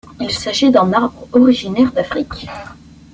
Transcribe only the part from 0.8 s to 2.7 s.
arbre, originaire d'Afrique.